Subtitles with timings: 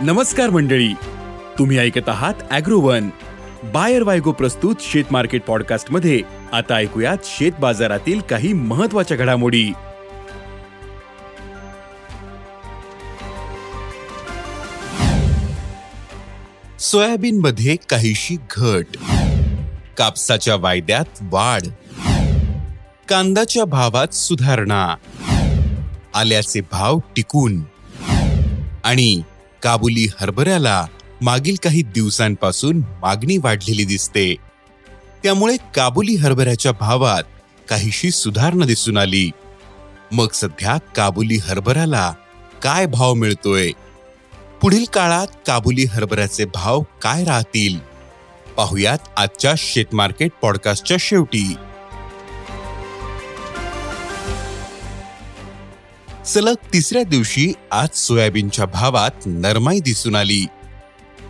[0.00, 0.92] नमस्कार मंडळी.
[1.58, 3.08] तुम्ही ऐकत आहात अॅग्रोवन.
[3.64, 6.20] बायर वायगो प्रस्तुत शेत मार्केट पॉडकास्टमध्ये
[6.52, 9.72] आता ऐकूयात शेत बाजारातील काही महत्त्वाच्या घडामोडी.
[16.78, 18.96] सोयाबीन मध्ये काहीशी घट.
[19.98, 21.62] कापसाच्या वायद्यात वाढ.
[23.08, 24.94] कांदाच्या भावात सुधारणा.
[26.14, 27.62] आल्याचे भाव टिकून.
[28.84, 29.22] आणि
[29.64, 30.86] काबुली हरभऱ्याला
[31.22, 34.34] मागील काही दिवसांपासून मागणी वाढलेली दिसते.
[35.22, 37.22] त्यामुळे काबुली हरभऱ्याच्या भावात
[37.68, 39.30] काहीशी सुधारणा दिसून आली.
[40.12, 42.14] मग सध्या काबुली हरभऱ्याला
[42.62, 43.70] काय भाव मिळतोय?
[44.62, 47.78] पुढील काळात काबुली हरभऱ्याचे भाव काय राहतील?
[48.56, 51.54] पाहुयात आजच्या शेतमार्केट पॉडकास्टच्या शेवटी.
[56.26, 60.46] सलग तिसऱ्या दिवशी आज सोयाबीनच्या भावात नरमाई दिसून आली.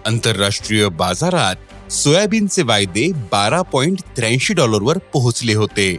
[0.06, 5.96] आंतरराष्ट्रीय बाजारात सोयाबीनचे वायदे बारा पॉइंट त्र्याऐंशी डॉलरवर पोहोचले होते.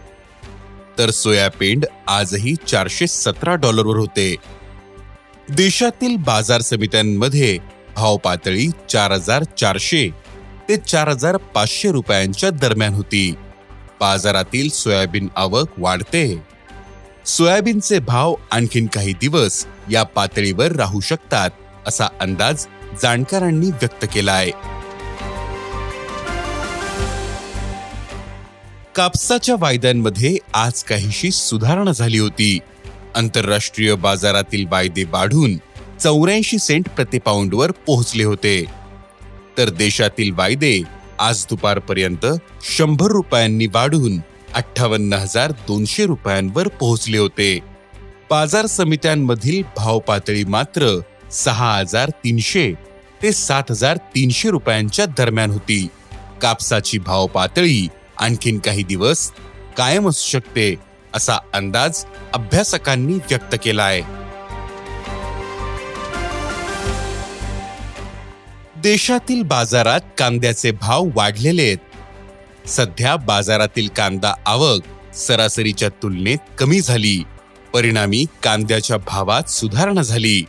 [0.97, 4.35] तर सोयापेंड आजही चारशे सतरा डॉलरवर होते.
[5.49, 7.59] देशातील बाजार समित्यांमध्ये
[7.95, 10.09] भाव पातळी चार हजार चारशे
[10.69, 13.33] ते चार हजार पाचशे रुपयांच्या दरम्यान होती.
[13.99, 16.54] बाजारातील सोयाबीन आवक वाढते.
[17.25, 21.49] सोयाबीनचे भाव आणखीन काही दिवस या पातळीवर राहू शकतात
[21.87, 22.65] असा अंदाज
[23.01, 24.51] जाणकारांनी व्यक्त केला आहे
[28.95, 32.59] कापसाच्या वायद्यांमध्ये आज काहीशी सुधारणा झाली होती.
[33.15, 35.57] आंतरराष्ट्रीय बाजारातील वायदे वाढून
[35.99, 38.65] चौऱ्याऐंशी सेंट प्रतिपाऊंडवर पोहोचले होते.
[39.57, 40.81] तर देशातील वायदे
[41.19, 42.25] आज दुपारपर्यंत
[42.63, 44.17] शंभर रुपयांनी वाढून
[44.55, 47.59] अठ्ठावन्न हजार दोनशे रुपयांवर पोहोचले होते.
[48.29, 50.87] बाजार समित्यांमधील भाव पातळी मात्र
[51.31, 52.71] सहा हजार तीनशे
[53.23, 55.87] ते सात हजार तीनशे रुपयांच्या दरम्यान होती.
[56.41, 59.29] कापसाची भाव पातळी आणखीन काही दिवस
[59.77, 60.73] कायम असू शकते
[61.13, 64.01] असा अंदाज अभ्यासकांनी व्यक्त केला आहे
[68.83, 71.77] देशातील बाजारात कांद्याचे भाव वाढलेले आहेत.
[72.67, 77.23] सध्या बाजारातील कांदा आवक सरासरीच्या तुलनेत कमी झाली.
[77.73, 80.45] परिणामी कांद्याच्या भावात सुधारणा झाली.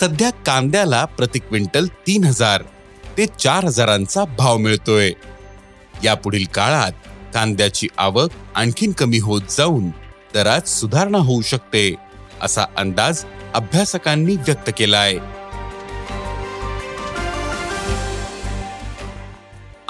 [0.00, 2.62] सध्या कांद्याला प्रति क्विंटल तीन हजार
[3.16, 5.12] ते चार हजारांचा भाव मिळतोय.
[6.04, 6.92] यापुढील काळात
[7.34, 9.88] कांद्याची आवक आणखीन कमी होत जाऊन
[10.34, 11.94] दरात सुधारणा होऊ शकते
[12.42, 13.24] असा अंदाज
[13.54, 15.16] अभ्यासकांनी व्यक्त केलाय.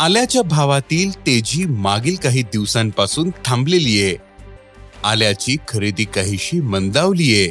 [0.00, 4.16] आल्याच्या भावातील तेजी मागील काही दिवसांपासून थांबलेली आहे.
[5.04, 7.50] आल्याची खरेदी काहीशी मंदावलीये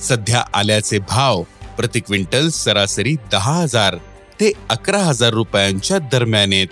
[0.00, 1.42] सध्या आल्याचे भाव
[1.76, 3.96] प्रति क्विंटल सरासरी दहा हजार
[4.40, 6.66] ते अकरा हजार रुपयांच्या दरम्यान आहेत.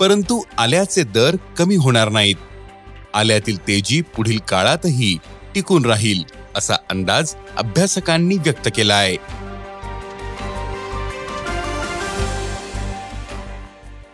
[0.00, 2.36] परंतु आल्याचे दर कमी होणार नाहीत.
[3.14, 5.18] आल्यातील तेजी पुढील काळातही
[5.54, 6.22] टिकून राहील
[6.56, 9.45] असा अंदाज अभ्यासकांनी व्यक्त केला आहे.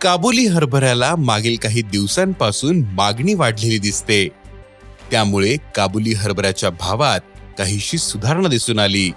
[0.02, 4.28] काबुली हरभऱ्याला मागील काही दिवसांपासून मागणी वाढलेली दिसते.
[5.10, 7.20] त्यामुळे काबुली हरभऱ्याच्या भावात
[7.58, 9.12] काहीशी सुधारणा दिसून आली.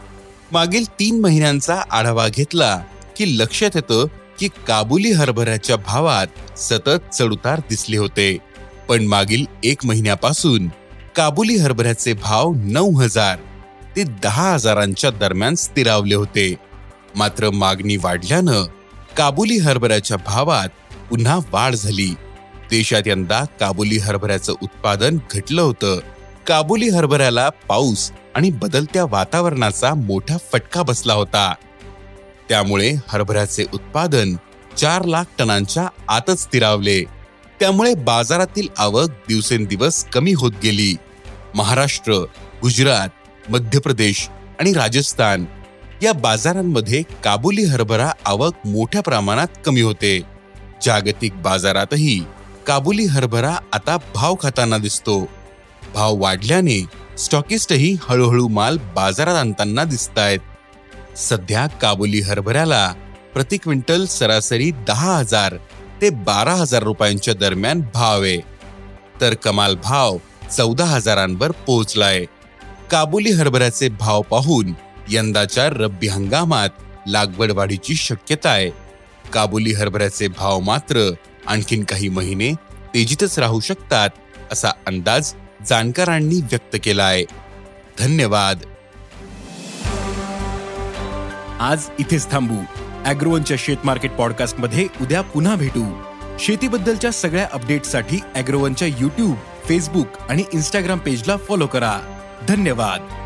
[0.51, 2.84] मागील तीन महिन्यांचा आढावा घेतला
[3.18, 4.06] की लक्षात येतं
[4.40, 8.38] की काबुली हरभऱ्याच्या भावात सतत चढउतार दिसले होते.
[8.90, 10.68] पण मागील एक महिन्यापासून
[11.16, 13.38] काबुली हरभऱ्याचे भाव नऊ हजार
[13.95, 16.56] ते दहा हजारांच्या दरम्यान स्थिरावले होते.
[17.16, 18.66] मात्र मागणी वाढल्यानं
[19.18, 20.70] काबुली हरभऱ्याच्या भावात
[21.09, 22.16] पुन्हा वाढ झाली.
[22.70, 26.00] देशात यंदा काबुली हरभऱ्याचं उत्पादन घटलं होतं.
[26.48, 31.56] काबुली हरभऱ्याला पाऊस आणि बदलत्या वातावरणाचा मोठा फटका बसला होता.
[32.50, 34.36] त्यामुळे हरभऱ्याचे उत्पादन
[34.78, 37.04] चार लाख टनांच्या आतच स्थिरावले.
[37.59, 40.96] त्यामुळे बाजारातील आवक दिवसेंदिवस कमी होत गेली.
[41.56, 42.14] महाराष्ट्र
[42.62, 43.09] गुजरात
[43.52, 44.28] मध्य प्रदेश
[44.59, 45.46] आणि राजस्थान
[46.03, 50.19] या बाजारांमध्ये काबुली हरभरा आवक मोठ्या प्रमाणात कमी होते.
[50.81, 52.24] जागतिक बाजारातही
[52.68, 55.19] काबुली हरभरा आता भाव खाताना दिसतो.
[55.94, 56.86] भाव वाढल्याने
[57.18, 62.94] स्टॉकिस्टही हळूहळू माल बाजारात आणताना दिसत आहेत सध्या काबुली हरभऱ्याला
[63.33, 65.56] प्रति क्विंटल सरासरी दहा हजार
[66.01, 68.38] ते बारा हजार रुपयांच्या दरम्यान भाव आहे.
[69.21, 70.18] तर कमाल भाव
[70.57, 72.25] चौदा हजारांवर पोहोचलाय.
[72.91, 74.74] काबुली हरभऱ्याचे भाव पाहून
[75.10, 76.69] यंदाच्या रब्बी हंगामात
[77.07, 78.69] लागवड वाढीची शक्यता आहे.
[79.34, 81.12] काबुली हरभऱ्याचे भाव मात्र
[81.48, 82.54] आणखीन काही महिने
[82.94, 84.10] तेजीतच राहू शकतात
[84.52, 85.34] असा अंदाज
[85.66, 87.24] जाणकारांनी व्यक्त केला आहे.
[88.00, 88.60] धन्यवाद.
[91.60, 92.63] आज इथेच थांबू.
[93.06, 96.01] अॅग्रोवनच्या शेत मार्केट पॉडकास्टमध्ये उद्या पुन्हा भेटू.
[96.40, 99.36] शेतीबद्दलच्या सगळ्या अपडेटसाठी अॅग्रोवनच्या युट्यूब
[99.66, 102.19] फेसबुक आणि इन्स्टाग्राम पेजला फॉलो करा.
[102.48, 103.25] धन्यवाद.